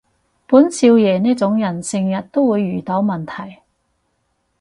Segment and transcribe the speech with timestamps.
[0.47, 3.59] 本少爺呢種人成日都會遇到問題